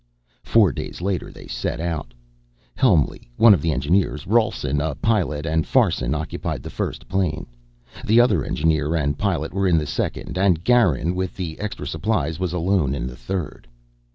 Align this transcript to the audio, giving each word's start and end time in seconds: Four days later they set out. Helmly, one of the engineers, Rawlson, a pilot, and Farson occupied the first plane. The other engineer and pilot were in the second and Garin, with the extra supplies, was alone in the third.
Four 0.41 0.71
days 0.71 0.99
later 0.99 1.31
they 1.31 1.45
set 1.45 1.79
out. 1.79 2.15
Helmly, 2.73 3.29
one 3.37 3.53
of 3.53 3.61
the 3.61 3.71
engineers, 3.71 4.25
Rawlson, 4.25 4.81
a 4.81 4.95
pilot, 4.95 5.45
and 5.45 5.67
Farson 5.67 6.15
occupied 6.15 6.63
the 6.63 6.71
first 6.71 7.07
plane. 7.07 7.45
The 8.03 8.19
other 8.19 8.43
engineer 8.43 8.95
and 8.95 9.15
pilot 9.15 9.53
were 9.53 9.67
in 9.67 9.77
the 9.77 9.85
second 9.85 10.39
and 10.39 10.63
Garin, 10.63 11.13
with 11.13 11.35
the 11.35 11.59
extra 11.59 11.85
supplies, 11.85 12.39
was 12.39 12.51
alone 12.51 12.95
in 12.95 13.05
the 13.05 13.15
third. 13.15 13.67